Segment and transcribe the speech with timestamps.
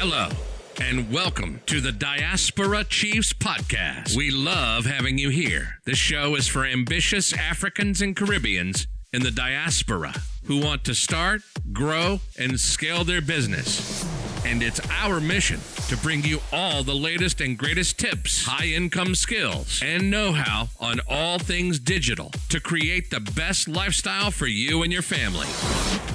[0.00, 0.28] Hello,
[0.80, 4.16] and welcome to the Diaspora Chiefs Podcast.
[4.16, 5.80] We love having you here.
[5.86, 10.14] The show is for ambitious Africans and Caribbeans in the diaspora
[10.44, 11.42] who want to start,
[11.72, 14.06] grow, and scale their business.
[14.46, 15.58] And it's our mission
[15.88, 20.68] to bring you all the latest and greatest tips, high income skills, and know how
[20.78, 25.48] on all things digital to create the best lifestyle for you and your family.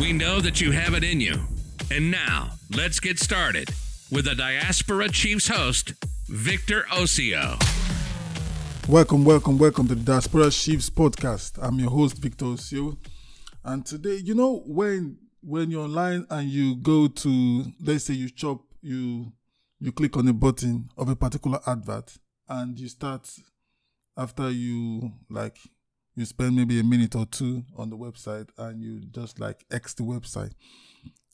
[0.00, 1.48] We know that you have it in you.
[1.94, 3.68] And now, let's get started
[4.10, 5.92] with the Diaspora Chiefs host,
[6.26, 7.58] Victor Osio.
[8.88, 11.58] Welcome, welcome, welcome to the Diaspora Chiefs podcast.
[11.62, 12.96] I'm your host, Victor Osio.
[13.62, 18.30] And today, you know, when when you're online and you go to let's say you
[18.30, 19.30] chop you
[19.78, 22.16] you click on a button of a particular advert
[22.48, 23.28] and you start
[24.16, 25.58] after you like
[26.14, 29.92] you spend maybe a minute or two on the website and you just like X
[29.92, 30.52] the website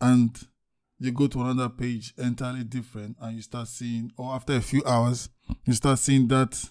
[0.00, 0.38] and
[0.98, 4.82] you go to another page entirely different and you start seeing or after a few
[4.86, 5.30] hours
[5.64, 6.62] you start seeing that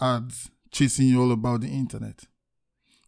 [0.00, 2.24] ads chasing you all about the internet.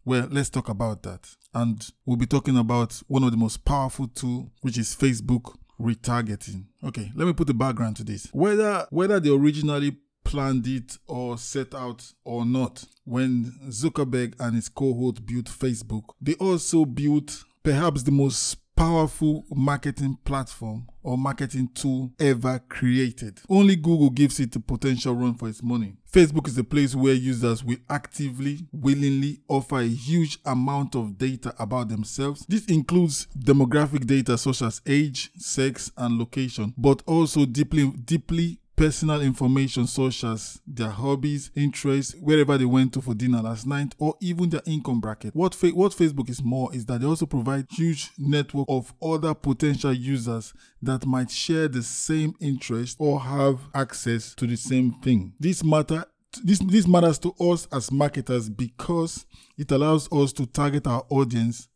[0.05, 1.29] Well let's talk about that.
[1.53, 6.65] And we'll be talking about one of the most powerful tool which is facebook retargeting.
[6.83, 8.27] Okay let me put the background to this.
[8.33, 14.69] Whether whether they originally planned it or set out or not when zuckerberg and his
[14.69, 22.11] cohort built facebook they also built perhaps the most powerful marketing platform or marketing tool
[22.19, 23.39] ever created.
[23.49, 25.97] Only Google gives it a potential run for its money.
[26.11, 31.55] Facebook is a place where users will actively, willingly offer a huge amount of data
[31.57, 32.45] about themselves.
[32.47, 39.21] This includes demographic data such as age, sex, and location, but also deeply, deeply personal
[39.21, 44.13] information such as their hobbies, interests, wherever they went to for dinner last night, or
[44.19, 45.33] even their income bracket.
[45.33, 49.33] What fa- what Facebook is more is that they also provide huge network of other
[49.33, 55.31] potential users that might share the same interest or have access to the same thing.
[55.39, 56.03] This matter
[56.43, 59.25] this this matters to us as marketers because
[59.57, 61.69] it allows us to target our audience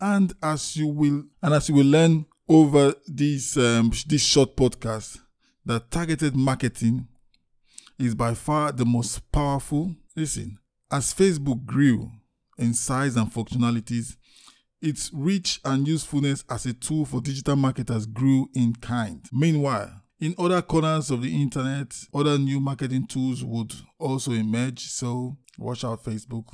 [0.00, 5.18] and as you will and as you will learn over this um, this short podcast
[5.66, 7.08] that targeted marketing
[7.98, 9.94] is by far the most powerful.
[10.16, 10.58] Listen,
[10.90, 12.10] as Facebook grew
[12.58, 14.16] in size and functionalities,
[14.80, 19.24] its reach and usefulness as a tool for digital marketers grew in kind.
[19.32, 25.36] Meanwhile, in other corners of the internet, other new marketing tools would also emerge, so
[25.58, 26.46] watch out, Facebook.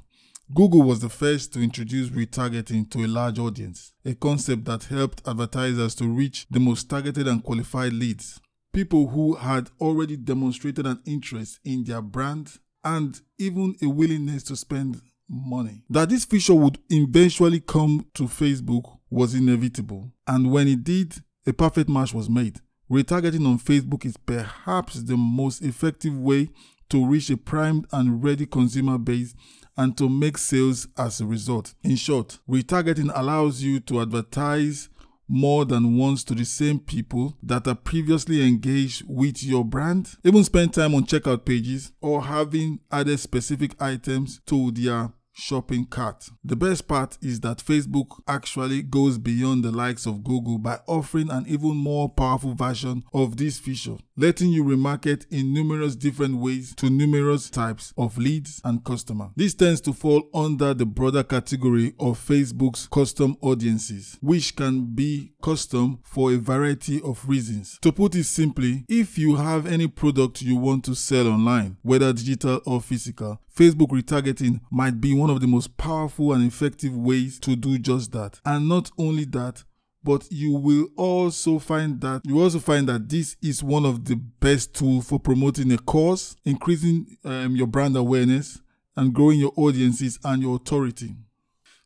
[0.54, 5.26] Google was the first to introduce retargeting to a large audience, a concept that helped
[5.26, 8.40] advertisers to reach the most targeted and qualified leads
[8.72, 14.56] people who had already demonstrated an interest in their brand and even a willingness to
[14.56, 15.82] spend money.
[15.90, 21.14] That this feature would eventually come to Facebook was inevitable, and when it did,
[21.46, 22.60] a perfect match was made.
[22.90, 26.48] Retargeting on Facebook is perhaps the most effective way
[26.88, 29.34] to reach a primed and ready consumer base
[29.76, 31.74] and to make sales as a result.
[31.84, 34.88] In short, retargeting allows you to advertise
[35.30, 40.42] more than once to the same people that are previously engaged with your brand, even
[40.42, 46.28] spend time on checkout pages or having added specific items to their shopping cart.
[46.44, 51.30] The best part is that Facebook actually goes beyond the likes of Google by offering
[51.30, 56.74] an even more powerful version of this feature, letting you remarket in numerous different ways
[56.76, 59.30] to numerous types of leads and customer.
[59.36, 65.32] This tends to fall under the broader category of Facebook's custom audiences, which can be
[65.42, 67.78] custom for a variety of reasons.
[67.82, 72.12] To put it simply, if you have any product you want to sell online, whether
[72.12, 77.38] digital or physical, Facebook retargeting might be one of the most powerful and effective ways
[77.40, 78.40] to do just that.
[78.44, 79.64] And not only that,
[80.02, 84.16] but you will also find that you also find that this is one of the
[84.16, 88.60] best tools for promoting a cause, increasing um, your brand awareness,
[88.96, 91.14] and growing your audiences and your authority.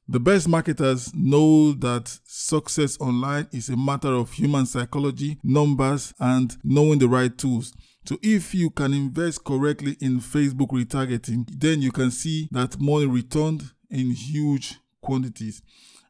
[0.06, 6.54] The best marketers know that success online is a matter of human psychology, numbers, and
[6.62, 7.72] knowing the right tools.
[8.06, 13.06] So if you can invest correctly in Facebook retargeting, then you can see that money
[13.06, 15.62] returned in huge quantities.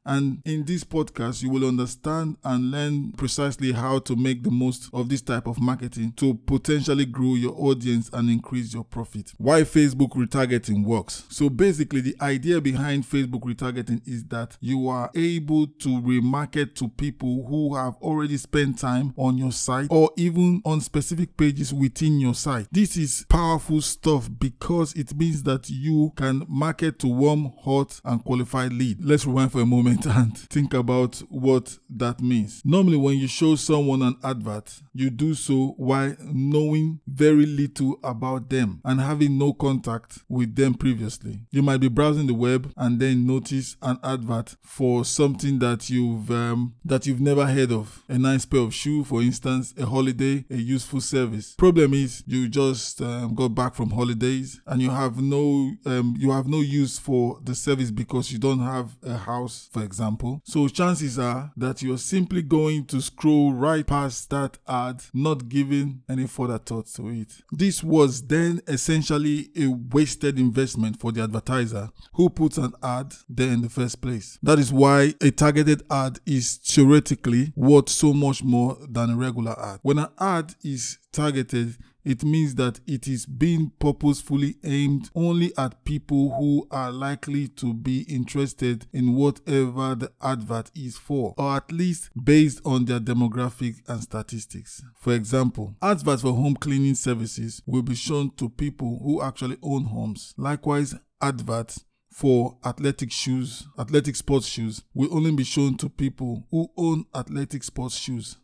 [0.06, 4.90] And in this podcast, you will understand and learn precisely how to make the most
[4.92, 9.32] of this type of marketing to potentially grow your audience and increase your profit.
[9.38, 11.24] Why Facebook retargeting works.
[11.30, 16.88] So basically, the idea behind Facebook retargeting is that you are able to remarket to
[16.88, 22.20] people who have already spent time on your site or even on specific pages within
[22.20, 22.66] your site.
[22.70, 28.22] This is powerful stuff because it means that you can market to warm, hot, and
[28.22, 29.02] qualified lead.
[29.02, 32.62] Let's rewind for a moment point and think about what that means.
[32.64, 38.48] Normally, when you show someone an advert, you do so while knowing very little about
[38.50, 41.40] them and having no contact with them previously.
[41.50, 46.30] You might be browsing the web and then notice an advert for something that you've
[46.30, 48.02] um, that you've never heard of.
[48.08, 51.54] A nice pair of shoe, for instance, a holiday, a useful service.
[51.56, 56.30] Problem is, you just um, got back from holidays and you have no um, you
[56.30, 60.42] have no use for the service because you don't have a house, for example.
[60.44, 66.02] So chances are that you're simply going to scroll right past that ad, not giving
[66.08, 67.32] any further thought to it.
[67.52, 73.52] This was then essentially a wasted investment for the advertiser who puts an ad there
[73.52, 74.38] in the first place.
[74.42, 79.58] That is why a targeted ad is theoretically worth so much more than a regular
[79.60, 79.80] ad.
[79.82, 85.84] When an ad is targeted, it means that it is being purposefully aimed only at
[85.84, 91.72] people who are likely to be interested in whatever the advert is for, or at
[91.72, 94.82] least based on their demographic and statistics.
[95.00, 99.84] For example, adverts for home cleaning services will be shown to people who actually own
[99.84, 100.34] homes.
[100.36, 106.68] Likewise, adverts for athletic shoes, athletic sports shoes, will only be shown to people who
[106.76, 108.36] own athletic sports shoes.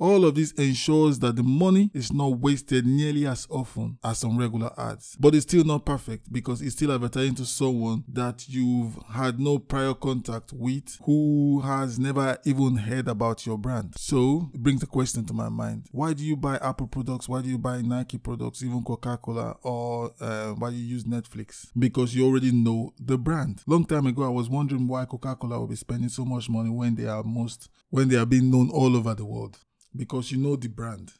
[0.00, 4.38] All of this ensures that the money is not wasted nearly as often as on
[4.38, 5.16] regular ads.
[5.18, 9.58] But it's still not perfect because it's still advertising to someone that you've had no
[9.58, 13.94] prior contact with who has never even heard about your brand.
[13.96, 15.88] So it brings a question to my mind.
[15.90, 17.28] Why do you buy Apple products?
[17.28, 21.70] Why do you buy Nike products, even Coca-Cola, or uh, why do you use Netflix?
[21.76, 23.62] Because you already know the brand.
[23.66, 26.94] Long time ago, I was wondering why Coca-Cola will be spending so much money when
[26.94, 29.58] they are most when they are being known all over the world
[29.94, 31.12] because you know the brand.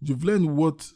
[0.00, 0.90] You've learned what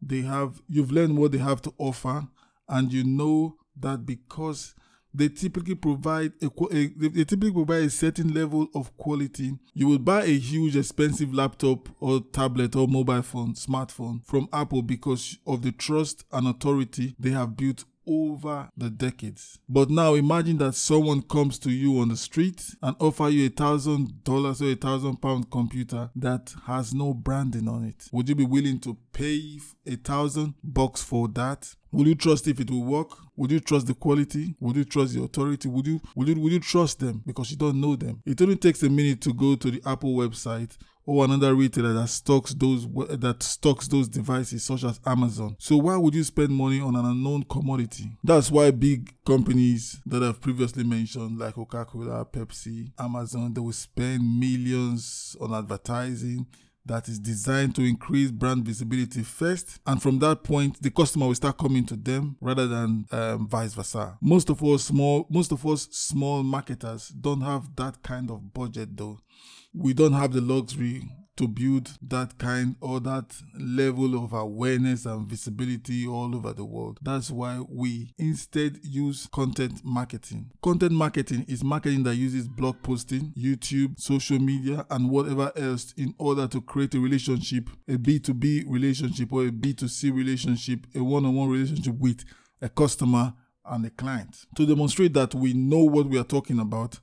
[0.00, 2.28] they have, you've learned what they have to offer,
[2.68, 4.74] and you know that because
[5.14, 9.52] they typically provide a, a, they typically provide a certain level of quality.
[9.74, 14.82] You would buy a huge expensive laptop or tablet or mobile phone, smartphone from Apple
[14.82, 19.58] because of the trust and authority they have built over the decades.
[19.68, 23.50] But now imagine that someone comes to you on the street and offer you a
[23.50, 28.08] thousand dollars or a thousand pound computer that has no branding on it.
[28.12, 31.74] Would you be willing to pay a thousand bucks for that?
[31.90, 33.10] Will you trust if it will work?
[33.36, 34.54] Would you trust the quality?
[34.60, 35.68] Would you trust the authority?
[35.68, 38.22] Would you would you would you trust them because you don't know them?
[38.26, 40.76] It only takes a minute to go to the Apple website
[41.08, 45.56] or another retailer that stocks those that stocks those devices such as Amazon.
[45.58, 48.10] So why would you spend money on an unknown commodity?
[48.22, 54.38] That's why big companies that I've previously mentioned like Coca-Cola, Pepsi, Amazon, they will spend
[54.38, 56.46] millions on advertising
[56.84, 61.34] that is designed to increase brand visibility first and from that point the customer will
[61.34, 65.66] start coming to them rather than um, vice versa most of us small most of
[65.66, 69.18] us small marketers don't have that kind of budget though
[69.78, 75.28] we don't have the luxury to build that kind or that level of awareness and
[75.28, 76.98] visibility all over the world.
[77.00, 80.50] That's why we instead use content marketing.
[80.64, 86.12] Content marketing is marketing that uses blog posting, YouTube, social media, and whatever else in
[86.18, 91.36] order to create a relationship, a B2B relationship or a B2C relationship, a one on
[91.36, 92.24] one relationship with
[92.60, 93.32] a customer
[93.64, 96.98] and a client to demonstrate that we know what we are talking about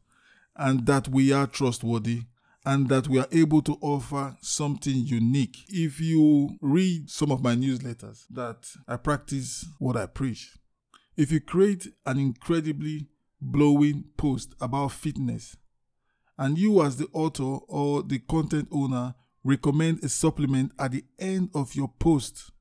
[0.58, 2.24] and that we are trustworthy
[2.66, 5.58] and that we are able to offer something unique.
[5.68, 10.58] If you read some of my newsletters, that I practice what I preach.
[11.16, 13.08] If you create an incredibly
[13.40, 15.56] blowing post about fitness,
[16.38, 21.50] and you, as the author or the content owner, recommend a supplement at the end
[21.54, 22.52] of your post,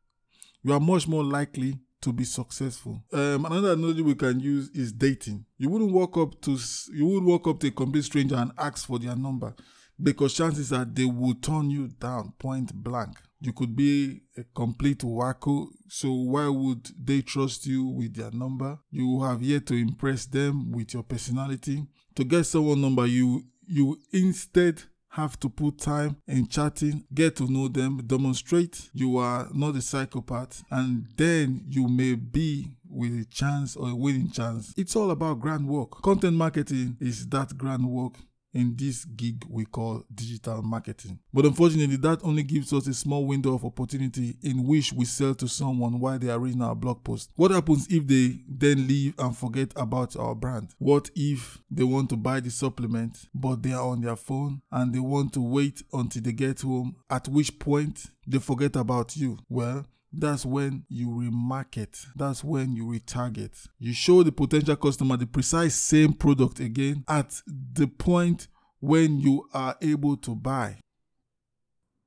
[0.63, 3.03] you are much more likely to be successful.
[3.13, 5.47] Um, another analogy we can use is dating.
[5.57, 6.59] You wouldn't walk up to
[6.93, 9.55] you would walk up to a complete stranger and ask for their number
[10.03, 13.17] because chances are they will turn you down point blank.
[13.41, 18.79] You could be a complete wacko, so why would they trust you with their number?
[18.91, 21.87] You have yet to impress them with your personality.
[22.15, 27.51] To get someone number, you you instead have to put time in chatting, get to
[27.51, 33.25] know them, demonstrate you are not a psychopath, and then you may be with a
[33.27, 34.75] chance or a winning chance.
[34.77, 36.03] It's all about grand work.
[36.03, 38.15] Content marketing is that grand work
[38.55, 41.19] in this gig we call digital marketing.
[41.33, 45.35] But unfortunately, that only gives us a small window of opportunity in which we sell
[45.35, 47.31] to someone while they are reading our blog post.
[47.35, 50.75] What happens if they then leave and forget about our brand?
[50.79, 54.95] What if they want to buy the supplement but they are on their phone and
[54.95, 59.39] they want to wait until they get home, at which point they forget about you?
[59.49, 59.87] Well,
[60.19, 62.07] that's when you remarket.
[62.17, 63.69] That's when you retarget.
[63.79, 68.49] You show the potential customer the precise same product again at the point
[68.81, 70.79] when you are able to buy.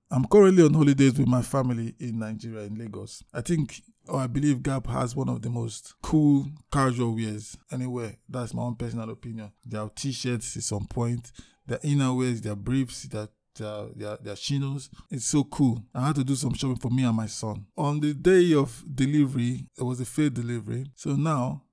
[0.10, 3.24] I'm currently on holidays with my family in Nigeria, in Lagos.
[3.34, 8.16] I think, or I believe Gap has one of the most cool casual wears anywhere.
[8.30, 9.52] That's my own personal opinion.
[9.66, 11.34] Their t shirts is on point,
[11.66, 14.90] their inner wears, their briefs, their their, their, their chinos.
[15.10, 15.84] It's so cool.
[15.94, 17.66] I had to do some shopping for me and my son.
[17.78, 20.86] On the day of delivery, it was a failed delivery.
[20.96, 21.64] So now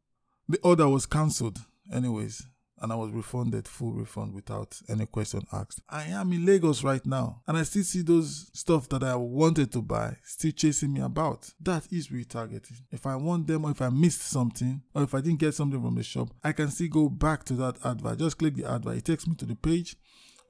[0.49, 1.59] the order was cancelled.
[1.93, 2.47] Anyways,
[2.81, 5.81] and I was refunded full refund without any question asked.
[5.89, 9.73] I am in Lagos right now and I still see those stuff that I wanted
[9.73, 11.51] to buy still chasing me about.
[11.61, 12.83] That is retargeting.
[12.91, 15.81] If I want them or if I missed something or if I didn't get something
[15.81, 18.19] from the shop, I can still go back to that advert.
[18.19, 18.99] Just click the advert.
[18.99, 19.97] It takes me to the page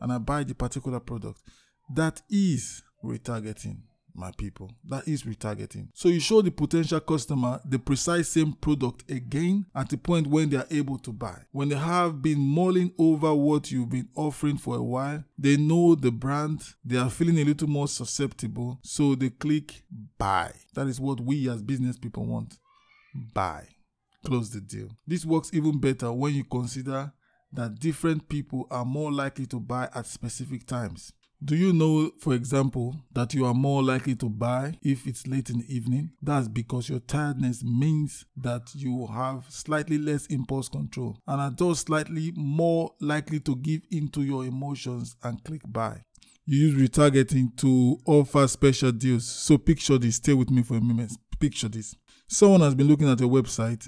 [0.01, 1.41] and I buy the particular product.
[1.95, 3.79] That is retargeting
[4.15, 4.71] my people.
[4.89, 5.89] That is retargeting.
[5.93, 10.51] So you show the potential customer the precise same product again at the point when
[10.51, 11.43] they are able to buy.
[11.51, 15.95] When they have been mulling over what you've been offering for a while, they know
[15.95, 19.83] the brand, they are feeling a little more susceptible, so they click
[20.17, 20.53] buy.
[20.75, 22.59] That is what we as business people want.
[23.33, 23.67] Buy.
[24.25, 24.89] Close the deal.
[25.07, 27.13] This works even better when you consider
[27.55, 31.13] that different people are more likely to buy at specific times.
[31.45, 35.51] Do you know, for example, that you are more likely to buy if it's late
[35.51, 36.13] in the evening?
[36.23, 41.81] That's because your tiredness means that you have slightly less impulse control and are thus
[41.81, 46.05] slightly more likely to give into your emotions and click buy.
[46.47, 49.27] You use retargeting to offer special deals.
[49.27, 51.13] So picture this, stay with me for a minute.
[51.39, 51.95] Picture this.
[52.27, 53.87] Someone has been looking at your website,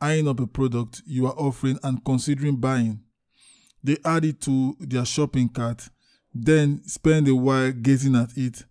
[0.00, 3.00] eyeing up a product you are offering and considering buying.
[3.82, 5.88] They add it to their shopping cart
[6.44, 8.64] then spend a while gazing at it.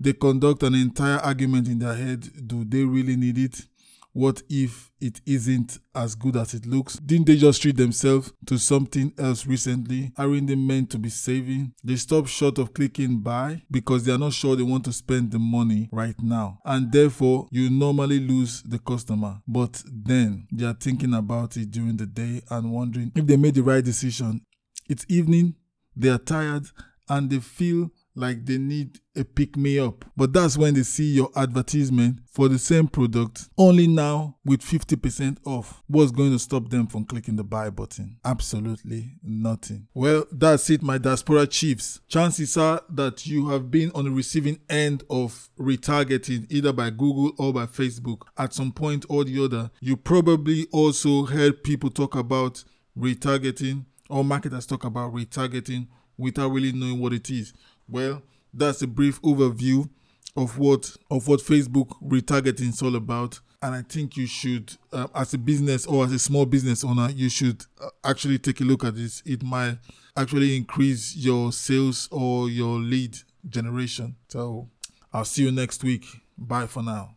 [0.00, 2.28] They conduct an entire argument in their head.
[2.46, 3.66] Do they really need it?
[4.14, 6.96] What if it isn't as good as it looks?
[6.96, 10.12] Didn't they just treat themselves to something else recently?
[10.18, 11.72] Aren't they meant to be saving?
[11.82, 15.30] They stop short of clicking buy because they are not sure they want to spend
[15.30, 16.58] the money right now.
[16.64, 19.40] And therefore, you normally lose the customer.
[19.48, 23.54] But then they are thinking about it during the day and wondering if they made
[23.54, 24.42] the right decision.
[24.88, 25.54] It's evening,
[25.96, 26.66] they are tired,
[27.08, 30.04] and they feel like they need a pick me up.
[30.16, 35.38] But that's when they see your advertisement for the same product only now with 50%
[35.44, 35.82] off.
[35.86, 38.18] What's going to stop them from clicking the buy button?
[38.24, 39.88] Absolutely nothing.
[39.94, 42.00] Well, that's it, my diaspora chiefs.
[42.08, 47.32] Chances are that you have been on the receiving end of retargeting either by Google
[47.38, 49.70] or by Facebook at some point or the other.
[49.80, 52.64] You probably also heard people talk about
[52.98, 55.88] retargeting or marketers talk about retargeting
[56.18, 57.52] without really knowing what it is.
[57.88, 58.22] Well,
[58.52, 59.88] that's a brief overview
[60.36, 63.40] of what of what Facebook retargeting is all about.
[63.60, 67.10] And I think you should, uh, as a business or as a small business owner,
[67.10, 69.22] you should uh, actually take a look at this.
[69.24, 69.78] It might
[70.16, 73.16] actually increase your sales or your lead
[73.48, 74.16] generation.
[74.28, 74.68] So
[75.12, 76.04] I'll see you next week.
[76.36, 77.16] Bye for now.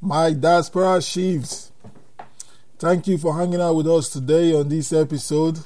[0.00, 1.72] My diaspora chiefs,
[2.78, 5.58] thank you for hanging out with us today on this episode.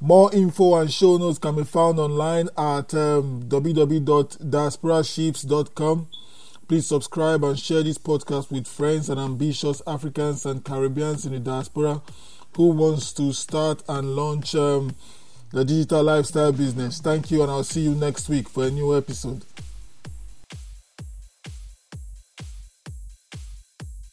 [0.00, 6.08] More info and show notes can be found online at um, www.diasporachiefs.com.
[6.68, 11.40] Please subscribe and share this podcast with friends and ambitious Africans and Caribbeans in the
[11.40, 12.00] diaspora
[12.54, 14.94] who wants to start and launch um,
[15.52, 17.00] the digital lifestyle business.
[17.00, 19.42] Thank you, and I'll see you next week for a new episode.